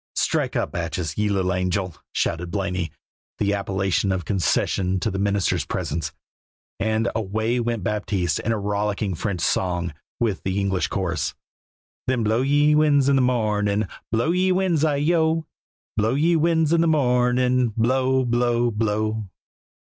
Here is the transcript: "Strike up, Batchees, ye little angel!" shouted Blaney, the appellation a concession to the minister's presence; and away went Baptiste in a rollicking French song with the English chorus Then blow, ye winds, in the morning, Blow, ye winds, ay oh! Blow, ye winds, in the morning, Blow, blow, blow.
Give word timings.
"Strike 0.15 0.55
up, 0.55 0.71
Batchees, 0.71 1.15
ye 1.15 1.29
little 1.29 1.53
angel!" 1.53 1.95
shouted 2.11 2.49
Blaney, 2.49 2.91
the 3.37 3.53
appellation 3.53 4.11
a 4.11 4.19
concession 4.19 4.99
to 4.99 5.11
the 5.11 5.19
minister's 5.19 5.63
presence; 5.63 6.11
and 6.79 7.07
away 7.15 7.59
went 7.59 7.83
Baptiste 7.83 8.39
in 8.39 8.51
a 8.51 8.57
rollicking 8.57 9.13
French 9.13 9.41
song 9.41 9.93
with 10.19 10.41
the 10.41 10.59
English 10.59 10.87
chorus 10.87 11.35
Then 12.07 12.23
blow, 12.23 12.41
ye 12.41 12.73
winds, 12.73 13.09
in 13.09 13.15
the 13.15 13.21
morning, 13.21 13.85
Blow, 14.11 14.31
ye 14.31 14.51
winds, 14.51 14.83
ay 14.83 15.05
oh! 15.13 15.45
Blow, 15.95 16.15
ye 16.15 16.35
winds, 16.35 16.73
in 16.73 16.81
the 16.81 16.87
morning, 16.87 17.71
Blow, 17.77 18.25
blow, 18.25 18.71
blow. 18.71 19.29